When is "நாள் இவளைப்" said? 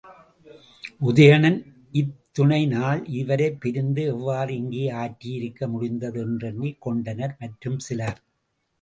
2.65-3.59